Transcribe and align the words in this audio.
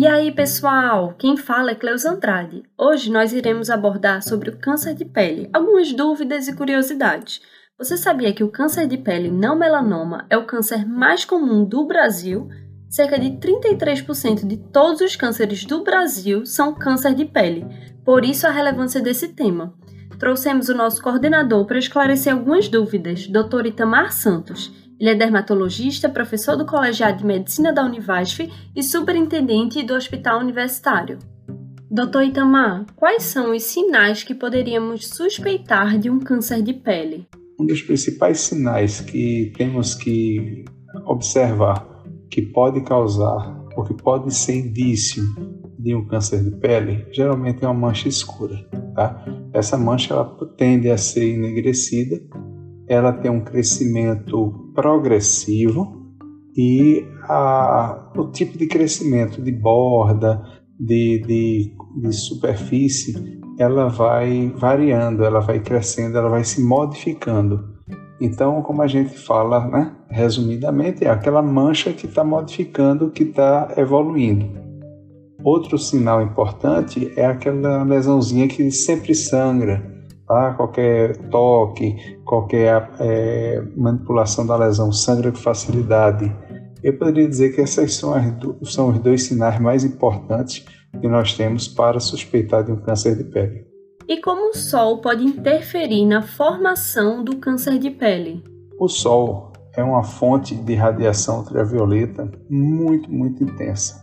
E 0.00 0.06
aí, 0.06 0.32
pessoal? 0.32 1.14
Quem 1.18 1.36
fala 1.36 1.72
é 1.72 1.74
Cleus 1.74 2.06
Andrade. 2.06 2.62
Hoje 2.78 3.12
nós 3.12 3.34
iremos 3.34 3.68
abordar 3.68 4.22
sobre 4.22 4.48
o 4.48 4.56
câncer 4.56 4.94
de 4.94 5.04
pele, 5.04 5.50
algumas 5.52 5.92
dúvidas 5.92 6.48
e 6.48 6.56
curiosidades. 6.56 7.42
Você 7.76 7.98
sabia 7.98 8.32
que 8.32 8.42
o 8.42 8.50
câncer 8.50 8.86
de 8.86 8.96
pele 8.96 9.30
não 9.30 9.58
melanoma 9.58 10.24
é 10.30 10.38
o 10.38 10.46
câncer 10.46 10.88
mais 10.88 11.26
comum 11.26 11.66
do 11.66 11.84
Brasil? 11.84 12.48
Cerca 12.88 13.18
de 13.18 13.32
33% 13.32 14.46
de 14.46 14.56
todos 14.56 15.02
os 15.02 15.16
cânceres 15.16 15.66
do 15.66 15.84
Brasil 15.84 16.46
são 16.46 16.72
câncer 16.72 17.14
de 17.14 17.26
pele, 17.26 17.66
por 18.02 18.24
isso 18.24 18.46
a 18.46 18.50
relevância 18.50 19.02
desse 19.02 19.28
tema. 19.28 19.74
Trouxemos 20.18 20.70
o 20.70 20.74
nosso 20.74 21.02
coordenador 21.02 21.66
para 21.66 21.78
esclarecer 21.78 22.32
algumas 22.32 22.68
dúvidas, 22.68 23.26
Dr. 23.26 23.66
Itamar 23.66 24.14
Santos. 24.14 24.72
Ele 25.00 25.08
é 25.08 25.14
dermatologista, 25.14 26.10
professor 26.10 26.56
do 26.56 26.66
Colegiado 26.66 27.20
de 27.20 27.24
Medicina 27.24 27.72
da 27.72 27.82
Univasf 27.82 28.40
e 28.76 28.82
superintendente 28.82 29.82
do 29.82 29.94
Hospital 29.94 30.40
Universitário. 30.40 31.18
Doutor 31.90 32.22
Itamar, 32.22 32.84
quais 32.94 33.22
são 33.22 33.56
os 33.56 33.62
sinais 33.62 34.22
que 34.22 34.34
poderíamos 34.34 35.08
suspeitar 35.08 35.98
de 35.98 36.10
um 36.10 36.20
câncer 36.20 36.60
de 36.60 36.74
pele? 36.74 37.26
Um 37.58 37.64
dos 37.64 37.80
principais 37.80 38.40
sinais 38.40 39.00
que 39.00 39.50
temos 39.56 39.94
que 39.94 40.66
observar 41.06 41.88
que 42.30 42.42
pode 42.42 42.82
causar 42.82 43.58
ou 43.74 43.84
que 43.84 43.94
pode 43.94 44.34
ser 44.34 44.56
indício 44.56 45.24
de 45.78 45.94
um 45.94 46.06
câncer 46.06 46.44
de 46.44 46.50
pele, 46.58 47.06
geralmente 47.10 47.64
é 47.64 47.66
uma 47.66 47.88
mancha 47.88 48.06
escura. 48.06 48.54
Tá? 48.94 49.24
Essa 49.54 49.78
mancha 49.78 50.12
ela 50.12 50.36
tende 50.58 50.90
a 50.90 50.98
ser 50.98 51.24
enegrecida 51.24 52.20
ela 52.90 53.12
tem 53.12 53.30
um 53.30 53.40
crescimento 53.40 54.72
progressivo 54.74 55.96
e 56.56 57.06
a, 57.22 58.10
o 58.16 58.26
tipo 58.32 58.58
de 58.58 58.66
crescimento 58.66 59.40
de 59.40 59.52
borda, 59.52 60.42
de, 60.78 61.22
de, 61.24 61.72
de 62.00 62.12
superfície, 62.12 63.40
ela 63.56 63.88
vai 63.88 64.52
variando, 64.56 65.24
ela 65.24 65.38
vai 65.38 65.60
crescendo, 65.60 66.18
ela 66.18 66.28
vai 66.28 66.42
se 66.42 66.60
modificando. 66.60 67.78
Então, 68.20 68.60
como 68.60 68.82
a 68.82 68.88
gente 68.88 69.16
fala, 69.16 69.68
né, 69.68 69.94
resumidamente, 70.10 71.04
é 71.04 71.10
aquela 71.10 71.40
mancha 71.40 71.92
que 71.92 72.06
está 72.06 72.24
modificando, 72.24 73.12
que 73.12 73.22
está 73.22 73.72
evoluindo. 73.76 74.50
Outro 75.44 75.78
sinal 75.78 76.20
importante 76.22 77.12
é 77.16 77.24
aquela 77.24 77.84
lesãozinha 77.84 78.48
que 78.48 78.68
sempre 78.72 79.14
sangra, 79.14 79.99
tá? 80.30 80.54
qualquer 80.54 81.16
toque, 81.28 81.96
qualquer 82.24 82.88
é, 83.00 83.60
manipulação 83.76 84.46
da 84.46 84.56
lesão 84.56 84.92
sangra 84.92 85.32
com 85.32 85.38
facilidade. 85.38 86.32
Eu 86.84 86.96
poderia 86.96 87.28
dizer 87.28 87.52
que 87.52 87.60
esses 87.60 87.94
são, 87.94 88.14
são 88.62 88.90
os 88.90 88.98
dois 89.00 89.24
sinais 89.24 89.60
mais 89.60 89.82
importantes 89.84 90.64
que 91.00 91.08
nós 91.08 91.34
temos 91.34 91.66
para 91.66 91.98
suspeitar 91.98 92.62
de 92.62 92.70
um 92.70 92.76
câncer 92.76 93.16
de 93.16 93.24
pele. 93.24 93.66
E 94.08 94.20
como 94.20 94.50
o 94.50 94.54
sol 94.54 95.00
pode 95.00 95.24
interferir 95.24 96.06
na 96.06 96.22
formação 96.22 97.24
do 97.24 97.36
câncer 97.36 97.78
de 97.78 97.90
pele? 97.90 98.42
O 98.78 98.88
sol 98.88 99.52
é 99.74 99.82
uma 99.82 100.04
fonte 100.04 100.54
de 100.54 100.74
radiação 100.74 101.38
ultravioleta 101.38 102.30
muito, 102.48 103.10
muito 103.10 103.42
intensa. 103.42 104.00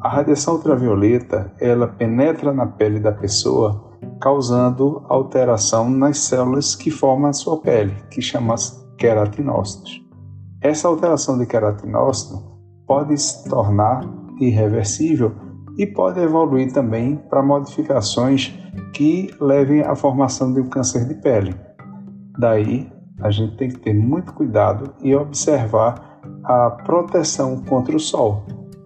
A 0.00 0.08
radiação 0.08 0.54
ultravioleta, 0.54 1.52
ela 1.60 1.86
penetra 1.86 2.52
na 2.52 2.66
pele 2.66 2.98
da 2.98 3.12
pessoa 3.12 3.89
causando 4.20 5.02
alteração 5.08 5.88
nas 5.88 6.18
células 6.18 6.74
que 6.74 6.90
formam 6.90 7.30
a 7.30 7.32
sua 7.32 7.60
pele, 7.60 7.94
que 8.10 8.20
chamamos 8.20 8.78
queratinócitos. 8.98 10.00
Essa 10.60 10.88
alteração 10.88 11.38
de 11.38 11.46
queratinócito 11.46 12.42
pode 12.86 13.16
se 13.16 13.48
tornar 13.48 14.04
irreversível 14.38 15.32
e 15.78 15.86
pode 15.86 16.20
evoluir 16.20 16.72
também 16.72 17.16
para 17.16 17.42
modificações 17.42 18.54
que 18.92 19.30
levem 19.40 19.80
à 19.80 19.94
formação 19.94 20.52
de 20.52 20.60
um 20.60 20.68
câncer 20.68 21.06
de 21.06 21.14
pele. 21.14 21.54
Daí, 22.38 22.90
a 23.20 23.30
gente 23.30 23.56
tem 23.56 23.68
que 23.68 23.78
ter 23.78 23.94
muito 23.94 24.32
cuidado 24.34 24.94
e 25.02 25.14
observar 25.14 26.20
a 26.44 26.70
proteção 26.70 27.62
contra 27.62 27.96
o 27.96 28.00
sol. 28.00 28.44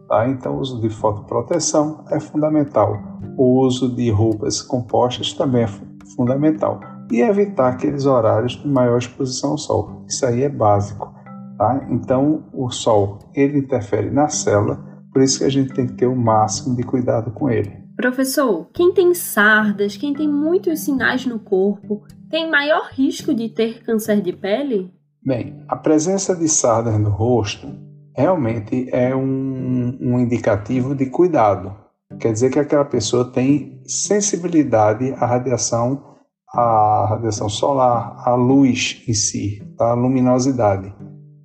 Tá? 0.08 0.28
Então, 0.28 0.56
o 0.56 0.60
uso 0.60 0.80
de 0.80 0.88
fotoproteção 0.88 2.04
é 2.10 2.20
fundamental 2.20 3.14
o 3.36 3.60
uso 3.64 3.88
de 3.88 4.10
roupas 4.10 4.62
compostas 4.62 5.32
também 5.32 5.64
é 5.64 5.68
fundamental. 6.16 6.80
E 7.10 7.20
evitar 7.20 7.68
aqueles 7.68 8.06
horários 8.06 8.52
de 8.52 8.66
maior 8.66 8.98
exposição 8.98 9.52
ao 9.52 9.58
sol. 9.58 10.04
Isso 10.08 10.24
aí 10.24 10.42
é 10.42 10.48
básico. 10.48 11.12
Tá? 11.58 11.86
Então, 11.90 12.44
o 12.52 12.70
sol 12.70 13.18
ele 13.34 13.58
interfere 13.58 14.10
na 14.10 14.28
célula, 14.28 14.82
por 15.12 15.22
isso 15.22 15.38
que 15.38 15.44
a 15.44 15.50
gente 15.50 15.72
tem 15.72 15.86
que 15.86 15.94
ter 15.94 16.06
o 16.06 16.16
máximo 16.16 16.76
de 16.76 16.82
cuidado 16.82 17.30
com 17.30 17.48
ele. 17.48 17.84
Professor, 17.96 18.68
quem 18.72 18.92
tem 18.92 19.14
sardas, 19.14 19.96
quem 19.96 20.12
tem 20.12 20.28
muitos 20.28 20.80
sinais 20.80 21.24
no 21.26 21.38
corpo, 21.38 22.02
tem 22.28 22.50
maior 22.50 22.88
risco 22.90 23.32
de 23.32 23.48
ter 23.48 23.84
câncer 23.84 24.20
de 24.20 24.32
pele? 24.32 24.92
Bem, 25.24 25.64
a 25.68 25.76
presença 25.76 26.34
de 26.34 26.48
sardas 26.48 26.98
no 26.98 27.10
rosto 27.10 27.68
realmente 28.14 28.88
é 28.92 29.14
um, 29.14 29.98
um 30.00 30.18
indicativo 30.18 30.94
de 30.94 31.06
cuidado, 31.06 31.84
Quer 32.18 32.32
dizer 32.32 32.50
que 32.50 32.58
aquela 32.58 32.84
pessoa 32.84 33.24
tem 33.24 33.80
sensibilidade 33.86 35.12
à 35.12 35.26
radiação, 35.26 36.14
à 36.52 37.06
radiação 37.10 37.48
solar, 37.48 38.16
à 38.24 38.34
luz 38.34 39.02
em 39.08 39.14
si, 39.14 39.62
à 39.78 39.92
luminosidade. 39.94 40.94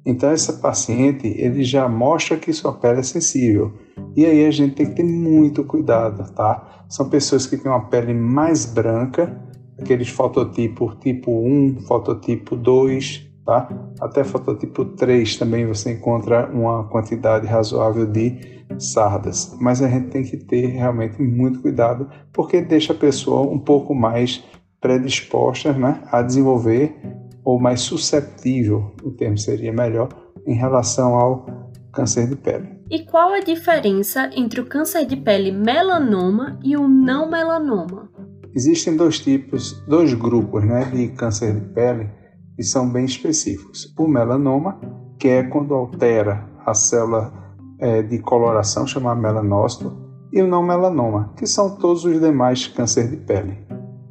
Então 0.06 0.30
essa 0.30 0.54
paciente 0.54 1.28
ele 1.28 1.64
já 1.64 1.88
mostra 1.88 2.38
que 2.38 2.54
sua 2.54 2.74
pele 2.74 3.00
é 3.00 3.04
sensível. 3.04 3.74
E 4.16 4.26
aí 4.26 4.46
a 4.46 4.52
gente 4.52 4.76
tem 4.76 4.88
que 4.88 4.96
ter 4.96 5.04
muito 5.04 5.64
cuidado, 5.64 6.32
tá? 6.34 6.86
São 6.88 7.10
pessoas 7.10 7.46
que 7.46 7.58
têm 7.58 7.72
uma 7.72 7.90
pele 7.90 8.14
mais 8.14 8.66
branca, 8.66 9.40
aqueles 9.80 10.10
fototipos 10.10 10.96
tipo 11.00 11.32
1, 11.32 11.82
fototipo 11.82 12.56
2, 12.56 13.29
tá? 13.50 13.68
Até 14.00 14.24
fototipo 14.24 14.86
3 14.86 15.38
também 15.38 15.66
você 15.66 15.94
encontra 15.94 16.48
uma 16.54 16.84
quantidade 16.84 17.48
razoável 17.48 18.06
de 18.06 18.64
sardas, 18.78 19.58
mas 19.60 19.82
a 19.82 19.90
gente 19.90 20.10
tem 20.10 20.24
que 20.24 20.38
ter 20.38 20.68
realmente 20.68 21.20
muito 21.20 21.60
cuidado 21.60 22.08
porque 22.32 22.62
deixa 22.62 22.94
a 22.94 22.96
pessoa 22.96 23.52
um 23.52 23.58
pouco 23.58 23.96
mais 23.96 24.44
predisposta 24.80 25.74
né, 25.74 26.00
a 26.12 26.22
desenvolver 26.22 26.96
ou 27.44 27.60
mais 27.60 27.82
susceptível, 27.82 28.94
o 29.04 29.10
termo 29.10 29.38
seria 29.40 29.74
melhor, 29.74 30.10
em 30.46 30.54
relação 30.54 31.16
ao 31.16 31.48
câncer 31.92 32.28
de 32.28 32.36
pele. 32.36 32.70
E 32.92 33.00
qual 33.00 33.34
a 33.34 33.40
diferença 33.40 34.30
entre 34.36 34.62
o 34.62 34.66
câncer 34.68 35.08
de 35.08 35.16
pele 35.18 35.52
melanoma 35.52 36.60
e 36.64 36.78
o 36.78 36.88
não 36.88 37.28
melanoma? 37.28 38.12
Existem 38.54 38.96
dois 38.96 39.20
tipos, 39.20 39.82
dois 39.88 40.14
grupos 40.14 40.64
né, 40.64 40.86
de 40.94 41.08
câncer 41.10 41.56
de 41.56 41.62
pele 41.70 42.19
que 42.60 42.64
são 42.66 42.90
bem 42.90 43.06
específicos. 43.06 43.94
O 43.98 44.06
melanoma, 44.06 44.78
que 45.18 45.30
é 45.30 45.44
quando 45.44 45.74
altera 45.74 46.46
a 46.66 46.74
célula 46.74 47.32
é, 47.80 48.02
de 48.02 48.20
coloração, 48.20 48.86
chamada 48.86 49.18
melanócito, 49.18 49.96
e 50.34 50.42
o 50.42 50.48
não 50.48 50.62
melanoma, 50.62 51.32
que 51.38 51.48
são 51.48 51.78
todos 51.78 52.04
os 52.04 52.20
demais 52.20 52.68
câncer 52.68 53.08
de 53.10 53.16
pele. 53.16 53.66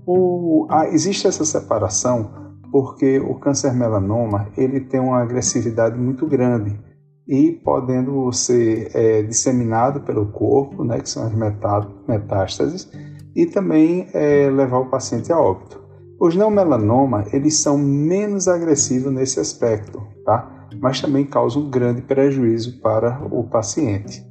O, 0.06 0.66
existe 0.90 1.26
essa 1.26 1.44
separação 1.44 2.30
porque 2.72 3.18
o 3.18 3.34
câncer 3.34 3.74
melanoma 3.74 4.48
ele 4.56 4.80
tem 4.80 4.98
uma 4.98 5.20
agressividade 5.20 5.98
muito 5.98 6.26
grande 6.26 6.80
e 7.28 7.52
podendo 7.52 8.32
ser 8.32 8.90
é, 8.94 9.22
disseminado 9.24 10.00
pelo 10.00 10.32
corpo, 10.32 10.84
né, 10.84 11.00
que 11.00 11.10
são 11.10 11.26
as 11.26 11.34
metá 11.34 11.86
metástases, 12.08 12.90
e 13.36 13.44
também 13.44 14.08
é, 14.14 14.48
levar 14.48 14.78
o 14.78 14.88
paciente 14.88 15.30
a 15.30 15.38
óbito. 15.38 15.87
Os 16.20 16.34
não 16.34 16.50
melanoma 16.50 17.24
eles 17.32 17.58
são 17.58 17.78
menos 17.78 18.48
agressivos 18.48 19.12
nesse 19.12 19.38
aspecto, 19.38 20.02
tá? 20.24 20.66
mas 20.80 21.00
também 21.00 21.24
causa 21.24 21.58
um 21.58 21.70
grande 21.70 22.02
prejuízo 22.02 22.80
para 22.80 23.20
o 23.30 23.44
paciente. 23.44 24.26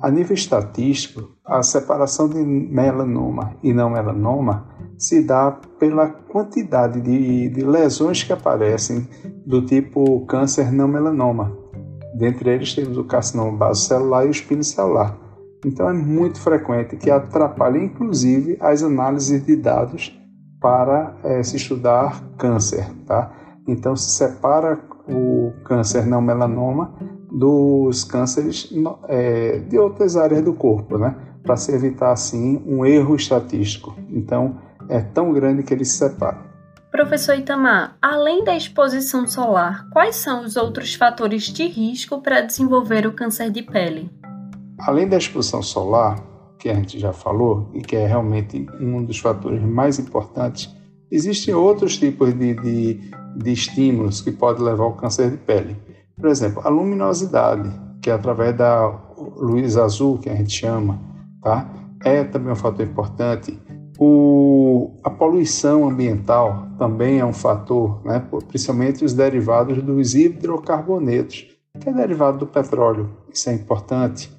A 0.00 0.10
nível 0.10 0.34
estatístico, 0.34 1.28
a 1.44 1.62
separação 1.62 2.28
de 2.28 2.38
melanoma 2.38 3.56
e 3.62 3.72
não 3.72 3.90
melanoma 3.90 4.66
se 4.96 5.22
dá 5.22 5.52
pela 5.78 6.08
quantidade 6.08 7.00
de, 7.00 7.48
de 7.48 7.64
lesões 7.64 8.22
que 8.22 8.32
aparecem 8.32 9.08
do 9.46 9.64
tipo 9.64 10.26
câncer 10.26 10.72
não 10.72 10.88
melanoma. 10.88 11.56
Dentre 12.16 12.50
eles 12.50 12.74
temos 12.74 12.98
o 12.98 13.04
carcinoma 13.04 13.56
basocelular 13.56 14.24
e 14.24 14.28
o 14.28 14.30
espino 14.32 14.64
celular. 14.64 15.16
Então 15.64 15.88
é 15.88 15.92
muito 15.92 16.40
frequente 16.40 16.96
que 16.96 17.10
atrapalhe 17.10 17.84
inclusive 17.84 18.56
as 18.60 18.82
análises 18.82 19.44
de 19.44 19.54
dados 19.54 20.17
para 20.60 21.14
é, 21.22 21.42
se 21.42 21.56
estudar 21.56 22.22
câncer, 22.36 22.88
tá? 23.06 23.32
Então 23.66 23.94
se 23.94 24.10
separa 24.10 24.78
o 25.08 25.52
câncer 25.64 26.06
não 26.06 26.20
melanoma 26.20 26.94
dos 27.30 28.04
cânceres 28.04 28.72
é, 29.08 29.58
de 29.58 29.78
outras 29.78 30.16
áreas 30.16 30.42
do 30.42 30.52
corpo, 30.52 30.98
né? 30.98 31.14
Para 31.42 31.56
se 31.56 31.72
evitar 31.72 32.12
assim 32.12 32.62
um 32.66 32.84
erro 32.84 33.14
estatístico. 33.14 33.96
Então 34.10 34.58
é 34.88 35.00
tão 35.00 35.32
grande 35.32 35.62
que 35.62 35.72
eles 35.72 35.88
se 35.88 35.98
separam. 35.98 36.48
Professor 36.90 37.36
Itamar, 37.36 37.96
além 38.00 38.42
da 38.42 38.56
exposição 38.56 39.26
solar, 39.26 39.86
quais 39.90 40.16
são 40.16 40.42
os 40.42 40.56
outros 40.56 40.94
fatores 40.94 41.44
de 41.44 41.66
risco 41.66 42.22
para 42.22 42.40
desenvolver 42.40 43.06
o 43.06 43.12
câncer 43.12 43.50
de 43.50 43.62
pele? 43.62 44.10
Além 44.80 45.06
da 45.06 45.18
exposição 45.18 45.62
solar, 45.62 46.18
que 46.58 46.68
a 46.68 46.74
gente 46.74 46.98
já 46.98 47.12
falou 47.12 47.70
e 47.72 47.80
que 47.80 47.96
é 47.96 48.06
realmente 48.06 48.66
um 48.80 49.04
dos 49.04 49.18
fatores 49.18 49.62
mais 49.62 49.98
importantes, 49.98 50.74
existem 51.10 51.54
outros 51.54 51.96
tipos 51.96 52.34
de, 52.34 52.54
de, 52.54 53.00
de 53.36 53.52
estímulos 53.52 54.20
que 54.20 54.32
podem 54.32 54.64
levar 54.64 54.84
ao 54.84 54.94
câncer 54.94 55.30
de 55.30 55.36
pele. 55.36 55.76
Por 56.16 56.28
exemplo, 56.28 56.60
a 56.64 56.68
luminosidade, 56.68 57.70
que 58.02 58.10
é 58.10 58.12
através 58.12 58.56
da 58.56 58.88
luz 59.36 59.76
azul, 59.76 60.18
que 60.18 60.28
a 60.28 60.34
gente 60.34 60.52
chama, 60.52 61.00
tá? 61.40 61.70
é 62.04 62.24
também 62.24 62.52
um 62.52 62.56
fator 62.56 62.84
importante. 62.84 63.58
O, 63.98 64.92
a 65.02 65.10
poluição 65.10 65.88
ambiental 65.88 66.68
também 66.78 67.18
é 67.18 67.24
um 67.24 67.32
fator, 67.32 68.00
né? 68.04 68.24
principalmente 68.46 69.04
os 69.04 69.12
derivados 69.12 69.82
dos 69.82 70.14
hidrocarbonetos, 70.14 71.46
que 71.80 71.88
é 71.88 71.92
derivado 71.92 72.38
do 72.38 72.46
petróleo. 72.46 73.10
Isso 73.32 73.50
é 73.50 73.54
importante. 73.54 74.37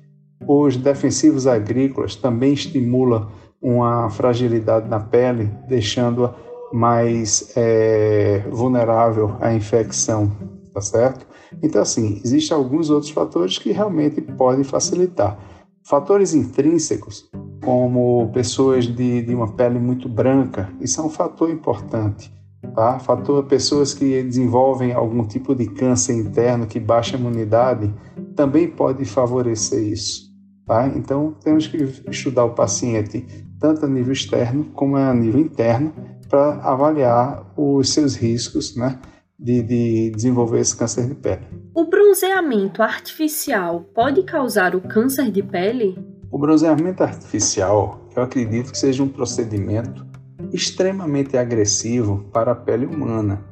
Os 0.52 0.76
defensivos 0.76 1.46
agrícolas 1.46 2.16
também 2.16 2.54
estimulam 2.54 3.30
uma 3.62 4.10
fragilidade 4.10 4.90
na 4.90 5.00
pele, 5.00 5.52
deixando-a 5.68 6.34
mais 6.74 7.54
é, 7.56 8.44
vulnerável 8.50 9.36
à 9.40 9.54
infecção, 9.54 10.32
tá 10.74 10.82
certo? 10.82 11.28
Então, 11.62 11.80
assim, 11.80 12.20
existem 12.26 12.58
alguns 12.58 12.90
outros 12.90 13.12
fatores 13.12 13.60
que 13.60 13.72
realmente 13.72 14.22
podem 14.22 14.64
facilitar. 14.64 15.38
Fatores 15.84 16.34
intrínsecos, 16.34 17.30
como 17.64 18.32
pessoas 18.34 18.88
de, 18.88 19.22
de 19.22 19.36
uma 19.36 19.54
pele 19.54 19.78
muito 19.78 20.10
branca, 20.10 20.74
isso 20.82 21.00
é 21.00 21.04
um 21.04 21.12
fator 21.12 21.52
importante. 21.52 22.34
Tá? 22.74 22.98
Fator 22.98 23.44
pessoas 23.44 23.94
que 23.94 24.24
desenvolvem 24.24 24.94
algum 24.94 25.24
tipo 25.28 25.54
de 25.54 25.68
câncer 25.68 26.14
interno 26.14 26.66
que 26.66 26.80
baixa 26.80 27.16
a 27.16 27.20
imunidade 27.20 27.94
também 28.36 28.68
pode 28.68 29.06
favorecer 29.06 29.84
isso. 29.84 30.29
Tá? 30.70 30.88
Então 30.96 31.36
temos 31.44 31.66
que 31.66 31.78
estudar 32.12 32.46
o 32.46 32.54
paciente 32.54 33.26
tanto 33.60 33.88
a 33.88 33.90
nível 33.90 34.14
externo 34.14 34.66
como 34.66 34.98
a 34.98 35.12
nível 35.16 35.42
interno 35.42 35.92
para 36.30 36.62
avaliar 36.62 37.44
os 37.58 37.92
seus 37.92 38.16
riscos, 38.16 38.76
né, 38.76 39.00
de, 39.38 39.64
de 39.64 40.12
desenvolver 40.12 40.60
esse 40.60 40.78
câncer 40.78 41.08
de 41.08 41.16
pele. 41.16 41.42
O 41.74 41.86
bronzeamento 41.86 42.84
artificial 42.84 43.82
pode 43.96 44.22
causar 44.22 44.76
o 44.76 44.82
câncer 44.82 45.32
de 45.32 45.42
pele? 45.42 45.98
O 46.30 46.38
bronzeamento 46.38 47.02
artificial, 47.02 48.08
eu 48.16 48.22
acredito 48.22 48.72
que 48.72 48.78
seja 48.78 49.02
um 49.02 49.10
procedimento 49.10 50.06
extremamente 50.54 51.36
agressivo 51.36 52.30
para 52.32 52.52
a 52.52 52.56
pele 52.56 52.86
humana. 52.86 53.44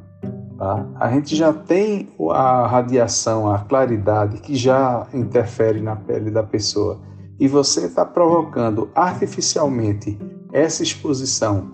Tá? 0.58 0.88
A 1.00 1.12
gente 1.12 1.36
já 1.36 1.54
tem 1.54 2.10
a 2.32 2.66
radiação, 2.66 3.52
a 3.52 3.60
claridade 3.60 4.40
que 4.40 4.56
já 4.56 5.08
interfere 5.14 5.80
na 5.82 5.96
pele 5.96 6.32
da 6.32 6.42
pessoa 6.42 7.00
e 7.40 7.48
você 7.48 7.86
está 7.86 8.04
provocando 8.04 8.90
artificialmente 8.96 10.18
essa 10.52 10.82
exposição, 10.82 11.70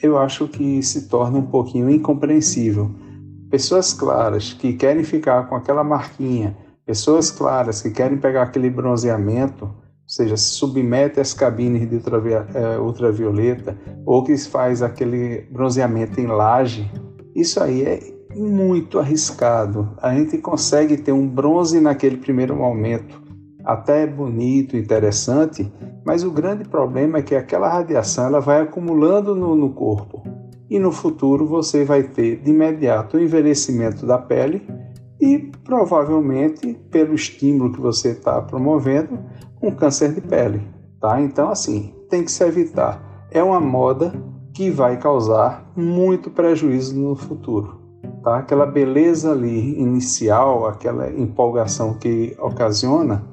eu 0.00 0.16
acho 0.16 0.46
que 0.46 0.80
se 0.82 1.08
torna 1.08 1.38
um 1.38 1.46
pouquinho 1.46 1.90
incompreensível 1.90 2.90
pessoas 3.50 3.92
claras 3.92 4.52
que 4.52 4.74
querem 4.74 5.02
ficar 5.02 5.48
com 5.48 5.56
aquela 5.56 5.82
marquinha, 5.82 6.56
pessoas 6.86 7.30
claras 7.30 7.82
que 7.82 7.90
querem 7.90 8.18
pegar 8.18 8.42
aquele 8.42 8.70
bronzeamento, 8.70 9.64
ou 9.64 9.74
seja, 10.06 10.36
se 10.36 10.50
submete 10.50 11.18
às 11.18 11.34
cabines 11.34 11.88
de 11.88 12.00
é, 12.54 12.78
ultravioleta 12.78 13.76
ou 14.06 14.22
que 14.22 14.36
faz 14.36 14.82
aquele 14.82 15.48
bronzeamento 15.50 16.20
em 16.20 16.26
laje, 16.26 16.88
isso 17.34 17.60
aí 17.62 17.82
é 17.82 18.17
muito 18.34 18.98
arriscado. 18.98 19.90
A 20.00 20.14
gente 20.14 20.38
consegue 20.38 20.96
ter 20.96 21.12
um 21.12 21.26
bronze 21.26 21.80
naquele 21.80 22.16
primeiro 22.16 22.54
momento, 22.56 23.20
até 23.64 24.06
bonito, 24.06 24.76
interessante, 24.76 25.70
mas 26.04 26.24
o 26.24 26.30
grande 26.30 26.64
problema 26.64 27.18
é 27.18 27.22
que 27.22 27.34
aquela 27.34 27.68
radiação 27.68 28.26
ela 28.26 28.40
vai 28.40 28.62
acumulando 28.62 29.34
no, 29.34 29.54
no 29.54 29.70
corpo 29.70 30.22
e 30.70 30.78
no 30.78 30.92
futuro 30.92 31.46
você 31.46 31.84
vai 31.84 32.02
ter 32.02 32.36
de 32.40 32.50
imediato 32.50 33.16
o 33.16 33.20
envelhecimento 33.20 34.06
da 34.06 34.18
pele 34.18 34.66
e 35.20 35.38
provavelmente 35.64 36.74
pelo 36.90 37.14
estímulo 37.14 37.72
que 37.72 37.80
você 37.80 38.10
está 38.10 38.40
promovendo 38.40 39.18
um 39.62 39.70
câncer 39.70 40.12
de 40.12 40.20
pele, 40.20 40.62
tá? 41.00 41.20
Então 41.20 41.50
assim 41.50 41.92
tem 42.08 42.24
que 42.24 42.30
se 42.30 42.44
evitar. 42.44 43.26
É 43.30 43.42
uma 43.42 43.60
moda 43.60 44.12
que 44.54 44.70
vai 44.70 44.98
causar 44.98 45.70
muito 45.76 46.30
prejuízo 46.30 46.98
no 46.98 47.14
futuro, 47.14 47.77
tá? 48.22 48.38
Aquela 48.38 48.66
beleza 48.66 49.32
ali 49.32 49.78
inicial, 49.78 50.66
aquela 50.66 51.10
empolgação 51.10 51.94
que 51.94 52.36
ocasiona, 52.38 53.24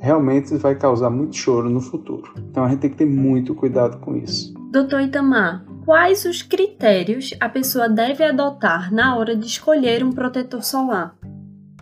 realmente 0.00 0.54
vai 0.56 0.74
causar 0.74 1.10
muito 1.10 1.36
choro 1.36 1.70
no 1.70 1.80
futuro. 1.80 2.34
Então 2.50 2.64
a 2.64 2.68
gente 2.68 2.80
tem 2.80 2.90
que 2.90 2.96
ter 2.96 3.06
muito 3.06 3.54
cuidado 3.54 3.98
com 3.98 4.16
isso. 4.16 4.52
Doutor 4.70 5.00
Itamar, 5.00 5.64
quais 5.84 6.24
os 6.24 6.42
critérios 6.42 7.34
a 7.40 7.48
pessoa 7.48 7.88
deve 7.88 8.22
adotar 8.24 8.92
na 8.92 9.16
hora 9.16 9.36
de 9.36 9.46
escolher 9.46 10.04
um 10.04 10.12
protetor 10.12 10.62
solar? 10.62 11.16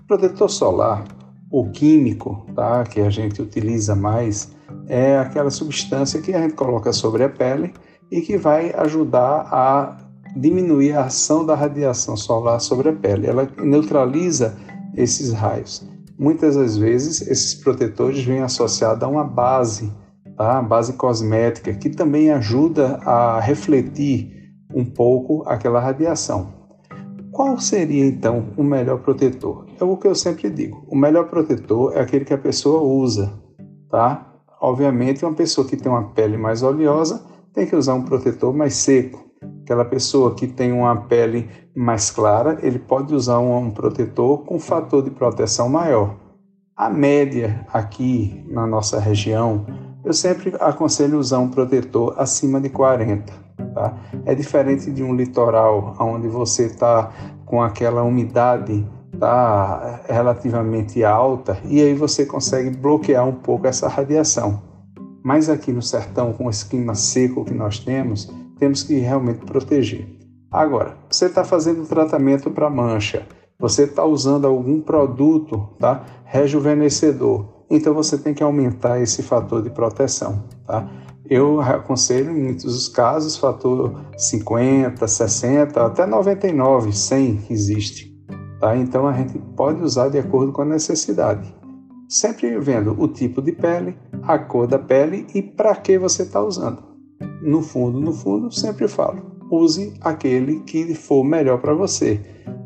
Protetor 0.06 0.48
solar, 0.48 1.04
o 1.50 1.70
químico, 1.70 2.46
tá, 2.54 2.84
que 2.84 3.00
a 3.00 3.10
gente 3.10 3.42
utiliza 3.42 3.96
mais, 3.96 4.54
é 4.86 5.18
aquela 5.18 5.50
substância 5.50 6.20
que 6.20 6.32
a 6.32 6.40
gente 6.40 6.54
coloca 6.54 6.92
sobre 6.92 7.24
a 7.24 7.28
pele 7.28 7.72
e 8.10 8.20
que 8.20 8.36
vai 8.36 8.72
ajudar 8.74 9.48
a 9.50 9.96
diminuir 10.36 10.92
a 10.92 11.04
ação 11.04 11.44
da 11.44 11.54
radiação 11.54 12.16
solar 12.16 12.60
sobre 12.60 12.88
a 12.88 12.92
pele. 12.92 13.26
Ela 13.26 13.48
neutraliza 13.62 14.56
esses 14.94 15.32
raios. 15.32 15.86
Muitas 16.18 16.56
das 16.56 16.76
vezes 16.76 17.26
esses 17.26 17.54
protetores 17.54 18.22
vêm 18.22 18.42
associados 18.42 19.02
a 19.02 19.08
uma 19.08 19.24
base 19.24 19.92
tá? 20.36 20.60
base 20.62 20.94
cosmética, 20.94 21.72
que 21.72 21.90
também 21.90 22.30
ajuda 22.30 22.96
a 23.04 23.40
refletir 23.40 24.50
um 24.74 24.84
pouco 24.84 25.42
aquela 25.46 25.80
radiação. 25.80 26.52
Qual 27.30 27.58
seria 27.58 28.04
então 28.04 28.48
o 28.56 28.62
melhor 28.62 28.98
protetor? 28.98 29.66
É 29.80 29.84
o 29.84 29.96
que 29.96 30.06
eu 30.06 30.14
sempre 30.14 30.50
digo: 30.50 30.84
o 30.88 30.96
melhor 30.96 31.28
protetor 31.28 31.96
é 31.96 32.00
aquele 32.00 32.24
que 32.24 32.34
a 32.34 32.38
pessoa 32.38 32.82
usa, 32.82 33.32
tá? 33.90 34.34
Obviamente, 34.60 35.24
uma 35.24 35.34
pessoa 35.34 35.66
que 35.66 35.76
tem 35.76 35.90
uma 35.90 36.10
pele 36.10 36.36
mais 36.36 36.62
oleosa 36.62 37.24
tem 37.52 37.66
que 37.66 37.74
usar 37.74 37.94
um 37.94 38.02
protetor 38.02 38.54
mais 38.54 38.74
seco. 38.74 39.31
Aquela 39.62 39.84
pessoa 39.84 40.34
que 40.34 40.46
tem 40.46 40.72
uma 40.72 40.94
pele 40.96 41.48
mais 41.74 42.10
clara, 42.10 42.58
ele 42.62 42.78
pode 42.78 43.14
usar 43.14 43.38
um, 43.38 43.70
protetor 43.70 44.44
com 44.44 44.58
fator 44.58 45.02
de 45.02 45.10
proteção 45.10 45.68
maior. 45.68 46.16
A 46.76 46.90
média 46.90 47.66
aqui 47.72 48.44
na 48.48 48.66
nossa 48.66 48.98
região 48.98 49.66
eu 50.04 50.12
sempre 50.12 50.52
aconselho 50.58 51.18
usar 51.18 51.38
um 51.38 51.48
protetor 51.48 52.14
acima 52.18 52.60
de 52.60 52.68
40. 52.68 53.32
Tá? 53.72 53.96
É 54.26 54.34
diferente 54.34 54.90
de 54.90 55.02
um 55.02 55.14
litoral 55.14 55.94
onde 56.00 56.26
você 56.26 56.66
está 56.66 57.12
com 57.44 57.62
aquela 57.62 58.02
umidade 58.02 58.84
tá 59.18 60.00
relativamente 60.08 61.04
alta 61.04 61.56
e 61.66 61.80
aí 61.80 61.94
você 61.94 62.26
consegue 62.26 62.70
bloquear 62.70 63.24
um 63.24 63.34
pouco 63.34 63.68
essa 63.68 63.86
radiação. 63.86 64.60
Mas 65.22 65.48
aqui 65.48 65.70
no 65.70 65.80
sertão, 65.80 66.32
com 66.32 66.50
esse 66.50 66.66
clima 66.66 66.96
seco 66.96 67.44
que 67.44 67.54
nós 67.54 67.78
temos, 67.78 68.28
temos 68.62 68.84
que 68.84 68.94
realmente 68.94 69.44
proteger. 69.44 70.06
Agora, 70.50 70.96
você 71.10 71.26
está 71.26 71.42
fazendo 71.42 71.84
tratamento 71.84 72.50
para 72.50 72.70
mancha, 72.70 73.26
você 73.58 73.84
está 73.84 74.04
usando 74.04 74.46
algum 74.46 74.80
produto 74.80 75.70
tá, 75.78 76.04
rejuvenescedor 76.24 77.52
então 77.74 77.94
você 77.94 78.18
tem 78.18 78.34
que 78.34 78.42
aumentar 78.42 79.00
esse 79.00 79.22
fator 79.22 79.62
de 79.62 79.70
proteção. 79.70 80.44
Tá? 80.66 80.86
Eu 81.24 81.58
aconselho, 81.58 82.30
em 82.30 82.42
muitos 82.42 82.86
casos, 82.86 83.38
fator 83.38 83.98
50, 84.14 85.08
60, 85.08 85.86
até 85.86 86.04
99, 86.04 86.92
100 86.92 87.46
existe. 87.48 88.14
Tá? 88.60 88.76
Então 88.76 89.08
a 89.08 89.14
gente 89.14 89.38
pode 89.56 89.82
usar 89.82 90.10
de 90.10 90.18
acordo 90.18 90.52
com 90.52 90.60
a 90.60 90.66
necessidade. 90.66 91.56
Sempre 92.10 92.58
vendo 92.60 92.94
o 93.00 93.08
tipo 93.08 93.40
de 93.40 93.52
pele, 93.52 93.96
a 94.24 94.38
cor 94.38 94.66
da 94.66 94.78
pele 94.78 95.26
e 95.34 95.40
para 95.40 95.74
que 95.74 95.96
você 95.96 96.24
está 96.24 96.42
usando. 96.42 96.91
No 97.42 97.60
fundo, 97.62 98.00
no 98.00 98.12
fundo, 98.12 98.50
sempre 98.50 98.88
falo, 98.88 99.20
use 99.50 99.94
aquele 100.00 100.60
que 100.60 100.94
for 100.94 101.24
melhor 101.24 101.58
para 101.58 101.74
você. 101.74 102.20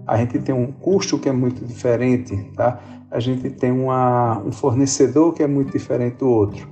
A 0.06 0.16
gente 0.18 0.38
tem 0.38 0.54
um 0.54 0.71
custo 0.71 1.18
que 1.18 1.28
é 1.28 1.33
muito 1.33 1.64
diferente, 1.64 2.37
tá? 2.54 2.80
a 3.11 3.21
gente 3.21 3.49
tem 3.50 3.73
uma, 3.73 4.42
um 4.45 4.52
fornecedor 4.52 5.33
que 5.33 5.42
é 5.42 5.47
muito 5.47 5.73
diferente 5.73 6.18
do 6.18 6.28
outro. 6.28 6.68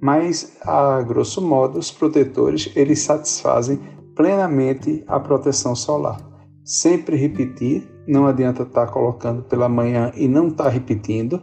mas 0.00 0.58
a 0.62 1.00
grosso 1.02 1.40
modo 1.40 1.78
os 1.78 1.90
protetores 1.90 2.70
eles 2.76 3.00
satisfazem 3.00 3.80
plenamente 4.14 5.02
a 5.06 5.18
proteção 5.18 5.74
solar. 5.74 6.18
Sempre 6.62 7.16
repetir, 7.16 7.88
não 8.06 8.26
adianta 8.26 8.64
estar 8.64 8.86
tá 8.86 8.92
colocando 8.92 9.42
pela 9.42 9.68
manhã 9.68 10.12
e 10.14 10.28
não 10.28 10.48
estar 10.48 10.64
tá 10.64 10.70
repetindo. 10.70 11.42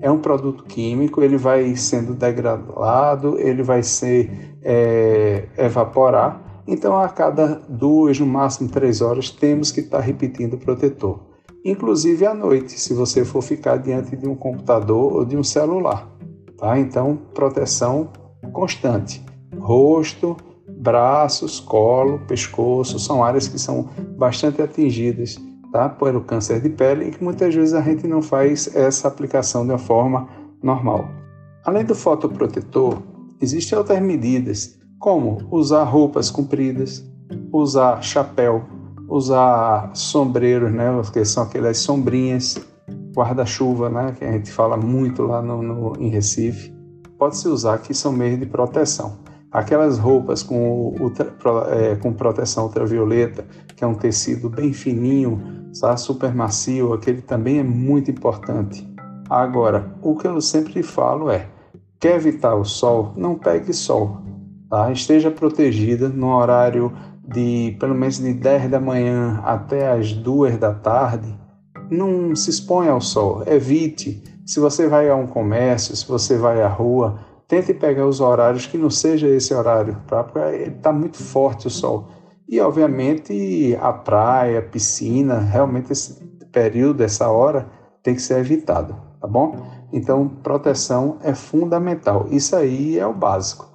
É 0.00 0.10
um 0.10 0.18
produto 0.18 0.64
químico, 0.64 1.22
ele 1.22 1.36
vai 1.36 1.76
sendo 1.76 2.14
degradado, 2.14 3.38
ele 3.38 3.62
vai 3.62 3.82
ser 3.82 4.49
é, 4.62 5.48
evaporar. 5.56 6.62
Então, 6.66 6.96
a 6.96 7.08
cada 7.08 7.60
duas, 7.68 8.18
no 8.18 8.26
máximo 8.26 8.68
três 8.68 9.00
horas, 9.00 9.30
temos 9.30 9.72
que 9.72 9.80
estar 9.80 9.98
tá 9.98 10.04
repetindo 10.04 10.54
o 10.54 10.58
protetor. 10.58 11.20
Inclusive 11.64 12.24
à 12.24 12.34
noite, 12.34 12.78
se 12.80 12.94
você 12.94 13.24
for 13.24 13.42
ficar 13.42 13.76
diante 13.76 14.16
de 14.16 14.26
um 14.26 14.34
computador 14.34 15.12
ou 15.12 15.24
de 15.24 15.36
um 15.36 15.44
celular. 15.44 16.08
Tá? 16.56 16.78
Então, 16.78 17.18
proteção 17.34 18.08
constante. 18.52 19.22
Rosto, 19.58 20.36
braços, 20.68 21.60
colo, 21.60 22.20
pescoço, 22.26 22.98
são 22.98 23.22
áreas 23.22 23.46
que 23.46 23.58
são 23.58 23.88
bastante 24.16 24.62
atingidas 24.62 25.36
tá? 25.72 25.88
pelo 25.88 26.22
câncer 26.22 26.60
de 26.60 26.70
pele 26.70 27.06
e 27.06 27.10
que 27.10 27.22
muitas 27.22 27.54
vezes 27.54 27.74
a 27.74 27.82
gente 27.82 28.06
não 28.06 28.22
faz 28.22 28.74
essa 28.74 29.08
aplicação 29.08 29.64
de 29.64 29.72
uma 29.72 29.78
forma 29.78 30.28
normal. 30.62 31.08
Além 31.64 31.84
do 31.84 31.94
fotoprotetor, 31.94 33.02
existem 33.40 33.76
outras 33.78 34.00
medidas, 34.00 34.78
como 34.98 35.38
usar 35.50 35.84
roupas 35.84 36.30
compridas, 36.30 37.04
usar 37.52 38.02
chapéu, 38.02 38.64
usar 39.08 39.90
sombreiros, 39.94 40.72
né, 40.72 40.90
que 41.12 41.24
são 41.24 41.44
aquelas 41.44 41.78
sombrinhas, 41.78 42.60
guarda-chuva, 43.14 43.88
né, 43.88 44.14
que 44.18 44.24
a 44.24 44.32
gente 44.32 44.52
fala 44.52 44.76
muito 44.76 45.22
lá 45.22 45.42
no, 45.42 45.62
no 45.62 45.92
em 45.98 46.08
Recife, 46.08 46.72
pode-se 47.18 47.48
usar 47.48 47.78
que 47.78 47.92
são 47.92 48.12
meios 48.12 48.38
de 48.38 48.46
proteção. 48.46 49.18
Aquelas 49.50 49.98
roupas 49.98 50.44
com, 50.44 50.94
ultra, 51.00 51.34
é, 51.70 51.96
com 51.96 52.12
proteção 52.12 52.64
ultravioleta, 52.64 53.44
que 53.74 53.82
é 53.82 53.86
um 53.86 53.94
tecido 53.94 54.48
bem 54.48 54.72
fininho, 54.72 55.68
sabe, 55.72 56.00
super 56.00 56.32
macio, 56.32 56.92
aquele 56.92 57.20
também 57.20 57.58
é 57.58 57.62
muito 57.62 58.10
importante. 58.10 58.88
Agora, 59.28 59.92
o 60.02 60.14
que 60.14 60.26
eu 60.26 60.40
sempre 60.40 60.82
falo 60.82 61.30
é, 61.30 61.48
quer 62.00 62.16
evitar 62.16 62.54
o 62.54 62.64
sol, 62.64 63.12
não 63.16 63.36
pegue 63.36 63.72
sol. 63.72 64.18
Tá? 64.68 64.90
Esteja 64.90 65.30
protegida 65.30 66.08
no 66.08 66.34
horário 66.34 66.92
de 67.28 67.76
pelo 67.78 67.94
menos 67.94 68.18
de 68.18 68.32
10 68.32 68.70
da 68.70 68.80
manhã 68.80 69.40
até 69.44 69.92
as 69.92 70.12
2 70.12 70.58
da 70.58 70.72
tarde. 70.72 71.38
Não 71.90 72.34
se 72.34 72.50
exponha 72.50 72.92
ao 72.92 73.00
sol, 73.00 73.42
evite. 73.46 74.22
Se 74.46 74.58
você 74.58 74.88
vai 74.88 75.08
a 75.08 75.14
um 75.14 75.26
comércio, 75.26 75.94
se 75.94 76.06
você 76.08 76.36
vai 76.36 76.62
à 76.62 76.68
rua, 76.68 77.20
Tente 77.50 77.74
pegar 77.74 78.06
os 78.06 78.20
horários 78.20 78.64
que 78.64 78.78
não 78.78 78.88
seja 78.88 79.26
esse 79.26 79.52
horário, 79.52 79.96
tá? 80.06 80.22
porque 80.22 80.38
está 80.38 80.92
muito 80.92 81.20
forte 81.20 81.66
o 81.66 81.70
sol. 81.70 82.06
E, 82.48 82.60
obviamente, 82.60 83.76
a 83.80 83.92
praia, 83.92 84.60
a 84.60 84.62
piscina, 84.62 85.40
realmente 85.40 85.90
esse 85.90 86.14
período, 86.52 87.02
essa 87.02 87.28
hora, 87.28 87.68
tem 88.04 88.14
que 88.14 88.22
ser 88.22 88.38
evitado, 88.38 88.96
tá 89.20 89.26
bom? 89.26 89.66
Então, 89.92 90.28
proteção 90.28 91.18
é 91.22 91.34
fundamental. 91.34 92.26
Isso 92.30 92.54
aí 92.54 92.98
é 92.98 93.06
o 93.06 93.14
básico. 93.14 93.68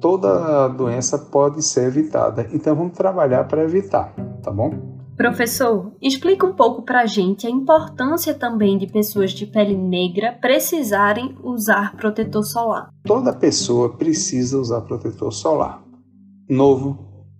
Toda 0.00 0.68
doença 0.68 1.18
pode 1.18 1.62
ser 1.62 1.86
evitada. 1.86 2.46
Então, 2.52 2.74
vamos 2.74 2.92
trabalhar 2.92 3.44
para 3.44 3.64
evitar, 3.64 4.14
tá 4.42 4.50
bom? 4.50 4.94
Professor, 5.16 5.92
explica 6.02 6.44
um 6.44 6.54
pouco 6.54 6.82
para 6.82 7.02
a 7.02 7.06
gente 7.06 7.46
a 7.46 7.50
importância 7.50 8.34
também 8.34 8.76
de 8.76 8.88
pessoas 8.88 9.30
de 9.30 9.46
pele 9.46 9.76
negra 9.76 10.36
precisarem 10.40 11.36
usar 11.42 11.96
protetor 11.96 12.42
solar. 12.42 12.88
Toda 13.04 13.32
pessoa 13.32 13.96
precisa 13.96 14.58
usar 14.58 14.80
protetor 14.80 15.32
solar. 15.32 15.84
Novo, 16.50 16.98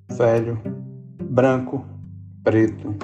velho, 0.09 0.57
branco, 1.21 1.85
preto, 2.45 2.95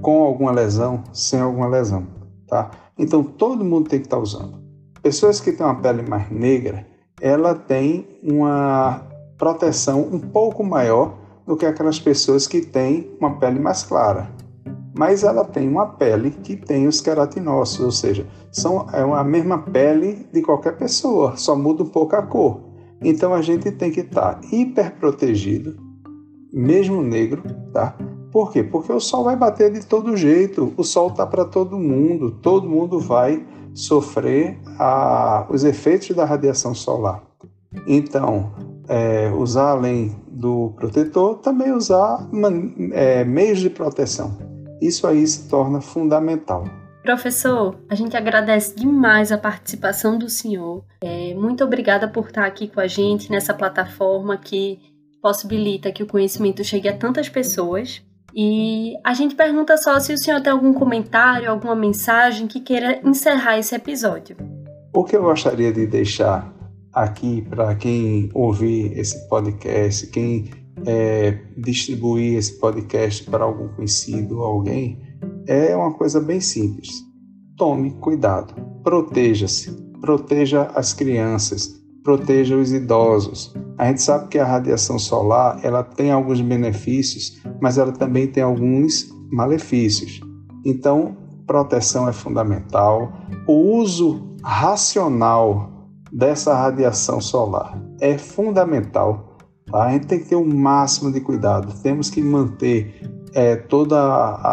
com 0.00 0.22
alguma 0.22 0.52
lesão, 0.52 1.02
sem 1.12 1.40
alguma 1.40 1.66
lesão, 1.66 2.06
tá? 2.46 2.70
Então 2.98 3.22
todo 3.22 3.64
mundo 3.64 3.88
tem 3.88 4.00
que 4.00 4.06
estar 4.06 4.18
usando. 4.18 4.58
Pessoas 5.02 5.40
que 5.40 5.52
têm 5.52 5.64
uma 5.64 5.80
pele 5.80 6.02
mais 6.02 6.30
negra, 6.30 6.86
ela 7.20 7.54
tem 7.54 8.06
uma 8.22 9.06
proteção 9.36 10.00
um 10.00 10.18
pouco 10.18 10.64
maior 10.64 11.16
do 11.46 11.56
que 11.56 11.64
aquelas 11.64 11.98
pessoas 11.98 12.46
que 12.46 12.60
têm 12.60 13.16
uma 13.20 13.38
pele 13.38 13.58
mais 13.58 13.84
clara. 13.84 14.30
Mas 14.94 15.22
ela 15.22 15.44
tem 15.44 15.68
uma 15.68 15.86
pele 15.86 16.30
que 16.30 16.56
tem 16.56 16.88
os 16.88 17.00
queratinócitos, 17.00 17.84
ou 17.84 17.92
seja, 17.92 18.26
são, 18.50 18.86
é 18.92 19.00
a 19.00 19.22
mesma 19.22 19.58
pele 19.58 20.26
de 20.32 20.42
qualquer 20.42 20.76
pessoa, 20.76 21.36
só 21.36 21.56
muda 21.56 21.84
um 21.84 21.88
pouco 21.88 22.16
a 22.16 22.22
cor. 22.22 22.60
Então 23.00 23.32
a 23.32 23.40
gente 23.40 23.70
tem 23.70 23.92
que 23.92 24.00
estar 24.00 24.34
tá 24.34 24.40
hiper 24.50 24.96
protegido, 24.96 25.76
mesmo 26.52 27.00
negro, 27.00 27.42
tá? 27.72 27.96
Por 28.30 28.52
quê? 28.52 28.62
Porque 28.62 28.92
o 28.92 29.00
sol 29.00 29.24
vai 29.24 29.36
bater 29.36 29.72
de 29.72 29.84
todo 29.86 30.16
jeito, 30.16 30.72
o 30.76 30.84
sol 30.84 31.10
tá 31.10 31.26
para 31.26 31.44
todo 31.44 31.78
mundo, 31.78 32.30
todo 32.30 32.68
mundo 32.68 33.00
vai 33.00 33.44
sofrer 33.74 34.58
a, 34.78 35.46
os 35.48 35.64
efeitos 35.64 36.10
da 36.10 36.24
radiação 36.24 36.74
solar. 36.74 37.22
Então, 37.86 38.52
é, 38.88 39.30
usar 39.30 39.70
além 39.70 40.16
do 40.28 40.72
protetor, 40.76 41.38
também 41.38 41.72
usar 41.72 42.28
é, 42.92 43.24
meios 43.24 43.58
de 43.58 43.70
proteção. 43.70 44.36
Isso 44.80 45.06
aí 45.06 45.26
se 45.26 45.48
torna 45.48 45.80
fundamental. 45.80 46.64
Professor, 47.02 47.76
a 47.88 47.94
gente 47.94 48.16
agradece 48.16 48.74
demais 48.74 49.32
a 49.32 49.38
participação 49.38 50.18
do 50.18 50.28
senhor. 50.28 50.84
É, 51.00 51.34
muito 51.34 51.64
obrigada 51.64 52.08
por 52.08 52.26
estar 52.26 52.44
aqui 52.44 52.68
com 52.68 52.80
a 52.80 52.86
gente 52.86 53.30
nessa 53.30 53.54
plataforma 53.54 54.36
que 54.36 54.78
possibilita 55.22 55.90
que 55.90 56.02
o 56.02 56.06
conhecimento 56.06 56.62
chegue 56.62 56.88
a 56.88 56.96
tantas 56.96 57.28
pessoas. 57.28 58.02
E 58.40 58.94
a 59.04 59.14
gente 59.14 59.34
pergunta 59.34 59.76
só 59.76 59.98
se 59.98 60.12
o 60.12 60.16
senhor 60.16 60.40
tem 60.40 60.52
algum 60.52 60.72
comentário, 60.72 61.50
alguma 61.50 61.74
mensagem 61.74 62.46
que 62.46 62.60
queira 62.60 63.00
encerrar 63.04 63.58
esse 63.58 63.74
episódio. 63.74 64.36
O 64.94 65.02
que 65.02 65.16
eu 65.16 65.24
gostaria 65.24 65.72
de 65.72 65.88
deixar 65.88 66.54
aqui 66.92 67.42
para 67.50 67.74
quem 67.74 68.30
ouvir 68.32 68.96
esse 68.96 69.28
podcast, 69.28 70.06
quem 70.06 70.52
é, 70.86 71.36
distribuir 71.56 72.38
esse 72.38 72.60
podcast 72.60 73.28
para 73.28 73.42
algum 73.42 73.74
conhecido 73.74 74.38
ou 74.38 74.44
alguém, 74.44 75.02
é 75.48 75.74
uma 75.74 75.92
coisa 75.94 76.20
bem 76.20 76.40
simples. 76.40 76.90
Tome 77.56 77.90
cuidado, 77.98 78.54
proteja-se, 78.84 79.72
proteja 80.00 80.70
as 80.76 80.92
crianças, 80.92 81.77
proteja 82.08 82.56
os 82.56 82.72
idosos. 82.72 83.54
A 83.76 83.84
gente 83.84 84.00
sabe 84.00 84.28
que 84.28 84.38
a 84.38 84.44
radiação 84.46 84.98
solar 84.98 85.60
ela 85.62 85.82
tem 85.82 86.10
alguns 86.10 86.40
benefícios, 86.40 87.38
mas 87.60 87.76
ela 87.76 87.92
também 87.92 88.26
tem 88.26 88.42
alguns 88.42 89.14
malefícios. 89.30 90.18
Então, 90.64 91.14
proteção 91.46 92.08
é 92.08 92.12
fundamental. 92.14 93.12
O 93.46 93.76
uso 93.76 94.26
racional 94.42 95.70
dessa 96.10 96.54
radiação 96.54 97.20
solar. 97.20 97.78
É 98.00 98.16
fundamental. 98.16 99.36
Tá? 99.70 99.82
A 99.84 99.92
gente 99.92 100.06
tem 100.06 100.20
que 100.20 100.30
ter 100.30 100.36
o 100.36 100.40
um 100.40 100.56
máximo 100.56 101.12
de 101.12 101.20
cuidado. 101.20 101.74
Temos 101.82 102.08
que 102.08 102.22
manter 102.22 103.02
é, 103.34 103.54
toda 103.54 103.98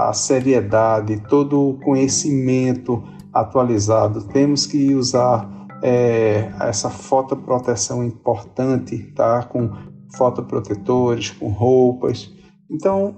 a 0.10 0.12
seriedade, 0.12 1.24
todo 1.30 1.70
o 1.70 1.80
conhecimento 1.80 3.02
atualizado. 3.34 4.24
Temos 4.26 4.66
que 4.66 4.94
usar 4.94 5.55
é, 5.88 6.52
essa 6.62 6.90
fotoproteção 6.90 8.04
importante, 8.04 8.98
tá? 9.14 9.44
com 9.44 9.70
fotoprotetores, 10.18 11.30
com 11.30 11.50
roupas. 11.50 12.34
Então, 12.72 13.16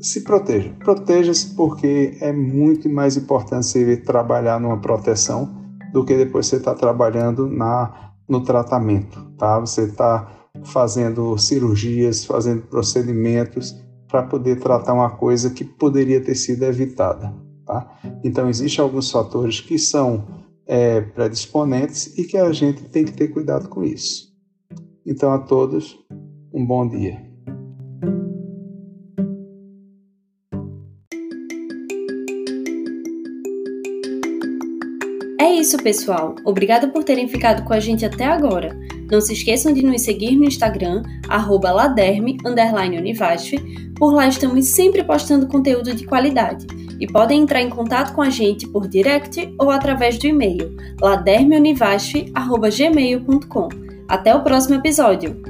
se 0.00 0.24
proteja. 0.24 0.72
Proteja-se 0.78 1.54
porque 1.54 2.16
é 2.22 2.32
muito 2.32 2.88
mais 2.88 3.18
importante 3.18 3.66
você 3.66 3.96
trabalhar 3.98 4.58
numa 4.58 4.80
proteção 4.80 5.54
do 5.92 6.02
que 6.02 6.16
depois 6.16 6.46
você 6.46 6.56
está 6.56 6.74
trabalhando 6.74 7.46
na, 7.46 8.12
no 8.26 8.42
tratamento, 8.42 9.30
tá? 9.36 9.58
Você 9.60 9.82
está 9.82 10.32
fazendo 10.64 11.36
cirurgias, 11.36 12.24
fazendo 12.24 12.62
procedimentos 12.62 13.76
para 14.08 14.22
poder 14.22 14.60
tratar 14.60 14.94
uma 14.94 15.10
coisa 15.10 15.50
que 15.50 15.62
poderia 15.62 16.22
ter 16.22 16.34
sido 16.34 16.62
evitada, 16.62 17.34
tá? 17.66 17.86
Então, 18.24 18.48
existem 18.48 18.82
alguns 18.82 19.10
fatores 19.10 19.60
que 19.60 19.78
são 19.78 20.37
é, 20.68 21.00
predisponentes 21.00 22.16
e 22.18 22.24
que 22.24 22.36
a 22.36 22.52
gente 22.52 22.82
tem 22.84 23.04
que 23.04 23.12
ter 23.12 23.28
cuidado 23.28 23.68
com 23.70 23.82
isso. 23.82 24.28
Então, 25.06 25.32
a 25.32 25.38
todos, 25.38 25.98
um 26.52 26.64
bom 26.64 26.86
dia. 26.86 27.26
É 35.40 35.54
isso, 35.54 35.78
pessoal. 35.78 36.34
Obrigada 36.44 36.88
por 36.88 37.02
terem 37.02 37.26
ficado 37.26 37.64
com 37.64 37.72
a 37.72 37.80
gente 37.80 38.04
até 38.04 38.26
agora. 38.26 38.78
Não 39.10 39.22
se 39.22 39.32
esqueçam 39.32 39.72
de 39.72 39.82
nos 39.82 40.02
seguir 40.02 40.36
no 40.36 40.44
Instagram, 40.44 41.02
laderme_univasf. 41.26 43.56
Por 43.96 44.12
lá 44.12 44.28
estamos 44.28 44.66
sempre 44.66 45.02
postando 45.02 45.48
conteúdo 45.48 45.94
de 45.94 46.04
qualidade. 46.04 46.66
E 47.00 47.06
podem 47.06 47.42
entrar 47.42 47.62
em 47.62 47.70
contato 47.70 48.12
com 48.14 48.22
a 48.22 48.30
gente 48.30 48.66
por 48.66 48.88
direct 48.88 49.54
ou 49.58 49.70
através 49.70 50.18
do 50.18 50.26
e-mail 50.26 50.74
ladermeunivasf.gmail.com. 51.00 53.68
Até 54.08 54.34
o 54.34 54.42
próximo 54.42 54.74
episódio! 54.76 55.47